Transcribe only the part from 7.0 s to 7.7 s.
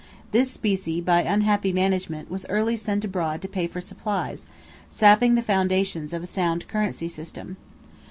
system.